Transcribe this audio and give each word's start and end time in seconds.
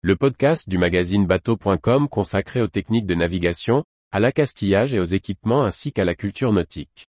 le 0.00 0.14
podcast 0.14 0.68
du 0.68 0.78
magazine 0.78 1.26
bateau.com 1.26 2.08
consacré 2.08 2.62
aux 2.62 2.68
techniques 2.68 3.06
de 3.06 3.16
navigation, 3.16 3.82
à 4.12 4.20
l'accastillage 4.20 4.94
et 4.94 5.00
aux 5.00 5.04
équipements 5.04 5.64
ainsi 5.64 5.92
qu'à 5.92 6.04
la 6.04 6.14
culture 6.14 6.52
nautique. 6.52 7.08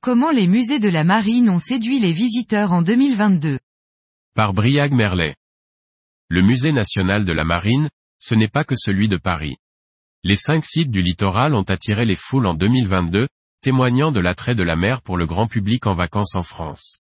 Comment 0.00 0.30
les 0.32 0.48
musées 0.48 0.80
de 0.80 0.88
la 0.88 1.04
marine 1.04 1.48
ont 1.48 1.60
séduit 1.60 2.00
les 2.00 2.12
visiteurs 2.12 2.72
en 2.72 2.82
2022 2.82 3.60
Par 4.34 4.52
Briag 4.52 4.92
Merlet. 4.92 5.36
Le 6.28 6.42
musée 6.42 6.72
national 6.72 7.24
de 7.24 7.32
la 7.32 7.44
marine, 7.44 7.88
ce 8.18 8.34
n'est 8.34 8.48
pas 8.48 8.64
que 8.64 8.74
celui 8.76 9.08
de 9.08 9.16
Paris. 9.16 9.54
Les 10.26 10.36
cinq 10.36 10.64
sites 10.64 10.90
du 10.90 11.02
littoral 11.02 11.54
ont 11.54 11.64
attiré 11.64 12.06
les 12.06 12.16
foules 12.16 12.46
en 12.46 12.54
2022, 12.54 13.28
témoignant 13.60 14.10
de 14.10 14.20
l'attrait 14.20 14.54
de 14.54 14.62
la 14.62 14.74
mer 14.74 15.02
pour 15.02 15.18
le 15.18 15.26
grand 15.26 15.46
public 15.46 15.86
en 15.86 15.92
vacances 15.92 16.34
en 16.34 16.42
France. 16.42 17.00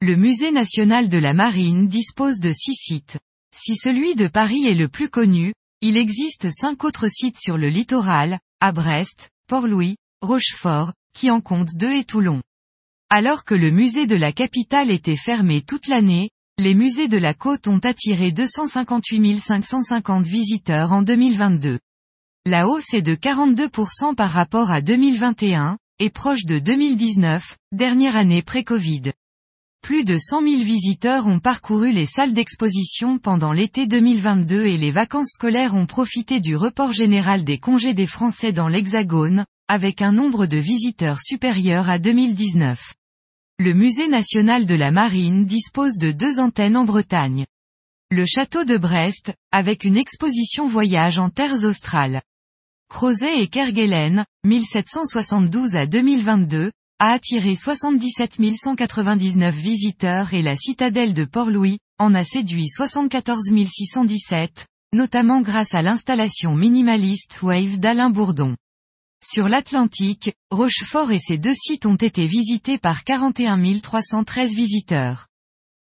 Le 0.00 0.16
musée 0.16 0.52
national 0.52 1.10
de 1.10 1.18
la 1.18 1.34
marine 1.34 1.86
dispose 1.86 2.40
de 2.40 2.52
six 2.52 2.72
sites. 2.72 3.18
Si 3.54 3.76
celui 3.76 4.14
de 4.14 4.26
Paris 4.26 4.66
est 4.66 4.74
le 4.74 4.88
plus 4.88 5.10
connu, 5.10 5.52
il 5.82 5.98
existe 5.98 6.48
cinq 6.50 6.84
autres 6.84 7.08
sites 7.08 7.38
sur 7.38 7.58
le 7.58 7.68
littoral, 7.68 8.38
à 8.60 8.72
Brest, 8.72 9.28
Port-Louis, 9.48 9.96
Rochefort, 10.22 10.94
qui 11.12 11.30
en 11.30 11.42
compte 11.42 11.74
deux 11.74 11.92
et 11.92 12.04
Toulon. 12.04 12.40
Alors 13.10 13.44
que 13.44 13.54
le 13.54 13.70
musée 13.70 14.06
de 14.06 14.16
la 14.16 14.32
capitale 14.32 14.90
était 14.90 15.16
fermé 15.16 15.60
toute 15.60 15.88
l'année, 15.88 16.30
les 16.56 16.72
musées 16.72 17.08
de 17.08 17.18
la 17.18 17.34
côte 17.34 17.68
ont 17.68 17.80
attiré 17.80 18.32
258 18.32 19.40
550 19.40 20.24
visiteurs 20.24 20.92
en 20.92 21.02
2022. 21.02 21.78
La 22.48 22.68
hausse 22.68 22.94
est 22.94 23.02
de 23.02 23.16
42% 23.16 24.14
par 24.14 24.30
rapport 24.30 24.70
à 24.70 24.80
2021, 24.80 25.78
et 25.98 26.10
proche 26.10 26.44
de 26.44 26.60
2019, 26.60 27.56
dernière 27.72 28.14
année 28.14 28.40
pré-Covid. 28.40 29.10
Plus 29.82 30.04
de 30.04 30.16
100 30.16 30.42
000 30.42 30.62
visiteurs 30.62 31.26
ont 31.26 31.40
parcouru 31.40 31.90
les 31.90 32.06
salles 32.06 32.34
d'exposition 32.34 33.18
pendant 33.18 33.52
l'été 33.52 33.88
2022 33.88 34.64
et 34.64 34.76
les 34.76 34.92
vacances 34.92 35.32
scolaires 35.32 35.74
ont 35.74 35.86
profité 35.86 36.38
du 36.38 36.54
report 36.54 36.92
général 36.92 37.42
des 37.42 37.58
congés 37.58 37.94
des 37.94 38.06
Français 38.06 38.52
dans 38.52 38.68
l'Hexagone, 38.68 39.44
avec 39.66 40.00
un 40.00 40.12
nombre 40.12 40.46
de 40.46 40.58
visiteurs 40.58 41.20
supérieur 41.20 41.90
à 41.90 41.98
2019. 41.98 42.94
Le 43.58 43.72
Musée 43.72 44.06
national 44.06 44.66
de 44.66 44.76
la 44.76 44.92
marine 44.92 45.46
dispose 45.46 45.98
de 45.98 46.12
deux 46.12 46.38
antennes 46.38 46.76
en 46.76 46.84
Bretagne. 46.84 47.44
Le 48.12 48.24
château 48.24 48.64
de 48.64 48.78
Brest, 48.78 49.34
avec 49.50 49.82
une 49.82 49.96
exposition 49.96 50.68
voyage 50.68 51.18
en 51.18 51.28
terres 51.28 51.64
australes. 51.64 52.22
Crozet 52.88 53.42
et 53.42 53.48
Kerguelen, 53.48 54.24
1772 54.44 55.74
à 55.74 55.86
2022, 55.86 56.70
a 56.98 57.12
attiré 57.12 57.54
77 57.54 58.38
199 58.56 59.54
visiteurs 59.54 60.32
et 60.32 60.42
la 60.42 60.56
citadelle 60.56 61.12
de 61.12 61.24
Port-Louis, 61.24 61.78
en 61.98 62.14
a 62.14 62.24
séduit 62.24 62.68
74 62.68 63.52
617, 63.66 64.66
notamment 64.94 65.40
grâce 65.40 65.74
à 65.74 65.82
l'installation 65.82 66.54
minimaliste 66.54 67.42
Wave 67.42 67.78
d'Alain 67.78 68.10
Bourdon. 68.10 68.56
Sur 69.22 69.48
l'Atlantique, 69.48 70.32
Rochefort 70.50 71.10
et 71.10 71.18
ses 71.18 71.38
deux 71.38 71.54
sites 71.54 71.86
ont 71.86 71.96
été 71.96 72.26
visités 72.26 72.78
par 72.78 73.04
41 73.04 73.80
313 73.80 74.54
visiteurs. 74.54 75.26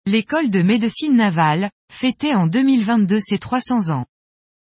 L'école 0.06 0.50
de 0.50 0.62
médecine 0.62 1.16
navale, 1.16 1.70
fêtait 1.92 2.34
en 2.34 2.48
2022 2.48 3.20
ses 3.20 3.38
300 3.38 3.90
ans. 3.94 4.06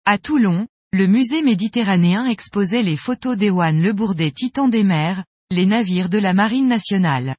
À 0.04 0.18
Toulon, 0.18 0.66
le 0.92 1.06
musée 1.06 1.42
méditerranéen 1.42 2.26
exposait 2.26 2.82
les 2.82 2.96
photos 2.96 3.36
d'Ewan 3.36 3.80
Le 3.80 3.92
Bourdet 3.92 4.32
Titan 4.32 4.66
des 4.66 4.82
mers, 4.82 5.24
les 5.52 5.64
navires 5.64 6.08
de 6.08 6.18
la 6.18 6.34
marine 6.34 6.66
nationale. 6.66 7.36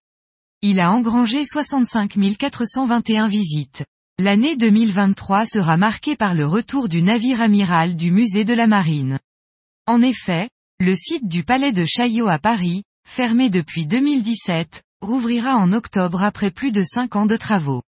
Il 0.61 0.79
a 0.79 0.89
engrangé 0.89 1.43
65 1.43 2.17
421 2.39 3.27
visites. 3.27 3.83
L'année 4.17 4.55
2023 4.55 5.45
sera 5.45 5.75
marquée 5.75 6.15
par 6.15 6.33
le 6.33 6.47
retour 6.47 6.87
du 6.87 7.01
navire 7.01 7.41
amiral 7.41 7.97
du 7.97 8.09
musée 8.09 8.45
de 8.45 8.53
la 8.53 8.67
marine. 8.67 9.19
En 9.85 10.01
effet, 10.01 10.49
le 10.79 10.95
site 10.95 11.27
du 11.27 11.43
Palais 11.43 11.73
de 11.73 11.83
Chaillot 11.83 12.29
à 12.29 12.39
Paris, 12.39 12.83
fermé 13.05 13.49
depuis 13.49 13.85
2017, 13.85 14.81
rouvrira 15.01 15.57
en 15.57 15.73
octobre 15.73 16.23
après 16.23 16.51
plus 16.51 16.71
de 16.71 16.83
5 16.83 17.17
ans 17.17 17.25
de 17.25 17.35
travaux. 17.35 17.83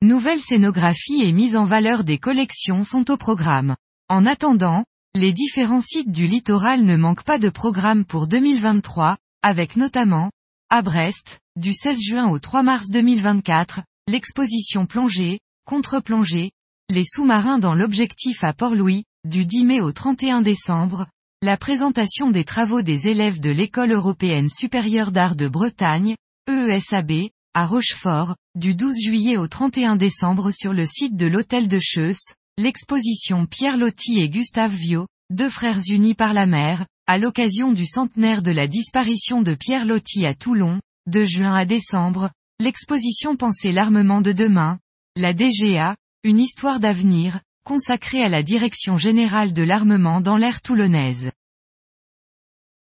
Nouvelle 0.00 0.40
scénographie 0.40 1.22
et 1.22 1.32
mise 1.32 1.56
en 1.56 1.64
valeur 1.64 2.04
des 2.04 2.16
collections 2.16 2.84
sont 2.84 3.10
au 3.10 3.18
programme. 3.18 3.76
En 4.08 4.24
attendant, 4.24 4.84
les 5.16 5.32
différents 5.32 5.80
sites 5.80 6.10
du 6.10 6.26
littoral 6.26 6.82
ne 6.82 6.96
manquent 6.96 7.22
pas 7.22 7.38
de 7.38 7.48
programme 7.48 8.04
pour 8.04 8.26
2023, 8.26 9.16
avec 9.42 9.76
notamment, 9.76 10.32
à 10.70 10.82
Brest, 10.82 11.38
du 11.54 11.72
16 11.72 12.00
juin 12.02 12.28
au 12.28 12.40
3 12.40 12.64
mars 12.64 12.90
2024, 12.90 13.82
l'exposition 14.08 14.86
plongée, 14.86 15.38
contre-plongée, 15.66 16.50
les 16.90 17.04
sous-marins 17.04 17.60
dans 17.60 17.76
l'objectif 17.76 18.42
à 18.42 18.52
Port-Louis, 18.52 19.04
du 19.24 19.46
10 19.46 19.64
mai 19.64 19.80
au 19.80 19.92
31 19.92 20.42
décembre, 20.42 21.06
la 21.42 21.56
présentation 21.56 22.32
des 22.32 22.44
travaux 22.44 22.82
des 22.82 23.06
élèves 23.06 23.38
de 23.38 23.50
l'École 23.50 23.92
européenne 23.92 24.48
supérieure 24.48 25.12
d'art 25.12 25.36
de 25.36 25.46
Bretagne, 25.46 26.16
EESAB, 26.48 27.28
à 27.54 27.66
Rochefort, 27.66 28.34
du 28.56 28.74
12 28.74 28.94
juillet 29.00 29.36
au 29.36 29.46
31 29.46 29.94
décembre 29.94 30.50
sur 30.50 30.72
le 30.72 30.86
site 30.86 31.14
de 31.14 31.26
l'hôtel 31.26 31.68
de 31.68 31.78
Cheusse, 31.80 32.34
L'exposition 32.56 33.46
Pierre 33.46 33.76
Loti 33.76 34.20
et 34.20 34.28
Gustave 34.28 34.72
Viau, 34.72 35.08
deux 35.28 35.50
frères 35.50 35.80
unis 35.88 36.14
par 36.14 36.32
la 36.32 36.46
mer, 36.46 36.86
à 37.08 37.18
l'occasion 37.18 37.72
du 37.72 37.84
centenaire 37.84 38.42
de 38.42 38.52
la 38.52 38.68
disparition 38.68 39.42
de 39.42 39.54
Pierre 39.54 39.84
Loti 39.84 40.24
à 40.24 40.34
Toulon, 40.34 40.80
de 41.08 41.24
juin 41.24 41.52
à 41.52 41.64
décembre, 41.64 42.30
l'exposition 42.60 43.34
Penser 43.34 43.72
l'armement 43.72 44.20
de 44.20 44.30
demain, 44.30 44.78
la 45.16 45.34
DGA, 45.34 45.96
une 46.22 46.38
histoire 46.38 46.78
d'avenir, 46.78 47.40
consacrée 47.64 48.22
à 48.22 48.28
la 48.28 48.44
Direction 48.44 48.98
générale 48.98 49.52
de 49.52 49.64
l'armement 49.64 50.20
dans 50.20 50.36
l'ère 50.36 50.62
toulonnaise. 50.62 51.32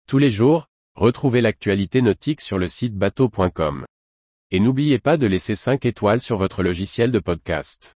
Tous 0.08 0.20
les 0.20 0.30
jours, 0.30 0.68
retrouvez 0.94 1.42
l'actualité 1.42 2.04
nautique 2.04 2.42
sur 2.42 2.60
le 2.60 2.68
site 2.68 2.94
bateau.com. 2.94 3.84
Et 4.52 4.60
n'oubliez 4.60 5.00
pas 5.00 5.18
de 5.18 5.26
laisser 5.26 5.56
5 5.56 5.86
étoiles 5.86 6.22
sur 6.22 6.38
votre 6.38 6.62
logiciel 6.62 7.12
de 7.12 7.18
podcast. 7.18 7.95